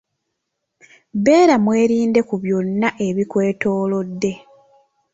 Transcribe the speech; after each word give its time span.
Beera 1.23 1.55
mwerinde 1.63 2.19
ku 2.29 2.35
byonna 2.43 2.89
ebikwetoolodde. 3.07 4.31